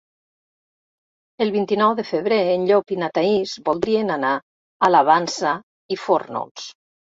El 1.45 1.53
vint-i-nou 1.55 1.93
de 1.99 2.05
febrer 2.13 2.39
en 2.55 2.65
Llop 2.71 2.95
i 2.97 2.97
na 3.03 3.11
Thaís 3.19 3.55
voldrien 3.69 4.11
anar 4.17 4.33
a 4.89 4.93
la 4.97 5.05
Vansa 5.13 5.55
i 5.99 6.03
Fórnols. 6.09 6.69